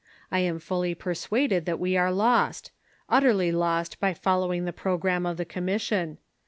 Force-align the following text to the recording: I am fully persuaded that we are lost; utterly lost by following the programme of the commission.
I 0.31 0.39
am 0.39 0.57
fully 0.57 0.95
persuaded 0.95 1.65
that 1.67 1.77
we 1.79 1.95
are 1.95 2.11
lost; 2.11 2.71
utterly 3.07 3.51
lost 3.51 3.99
by 3.99 4.15
following 4.15 4.65
the 4.65 4.73
programme 4.73 5.27
of 5.27 5.37
the 5.37 5.45
commission. 5.45 6.17